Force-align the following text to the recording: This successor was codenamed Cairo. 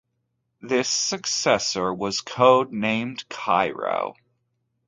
This 0.63 0.89
successor 0.89 1.93
was 1.93 2.21
codenamed 2.23 3.29
Cairo. 3.29 4.15